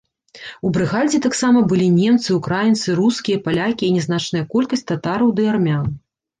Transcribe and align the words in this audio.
У 0.69 0.69
брыгадзе 0.77 1.19
таксама 1.25 1.59
былі 1.73 1.87
немцы, 1.99 2.29
украінцы, 2.39 2.97
рускія, 3.01 3.43
палякі 3.45 3.83
і 3.91 3.93
нязначная 4.01 4.45
колькасць 4.57 4.87
татараў 4.91 5.27
ды 5.41 5.51
армян. 5.57 5.85